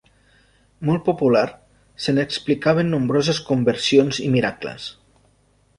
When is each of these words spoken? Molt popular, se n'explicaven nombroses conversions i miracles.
Molt 0.89 1.03
popular, 1.09 1.43
se 2.05 2.15
n'explicaven 2.17 2.91
nombroses 2.95 3.45
conversions 3.53 4.23
i 4.27 4.31
miracles. 4.39 4.91